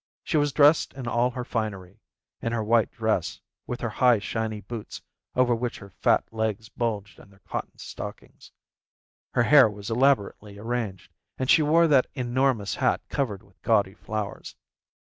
[0.23, 1.99] She was dressed in all her finery,
[2.41, 5.03] in her white dress, with the high shiny boots
[5.35, 8.51] over which her fat legs bulged in their cotton stockings;
[9.35, 14.55] her hair was elaborately arranged; and she wore that enormous hat covered with gaudy flowers.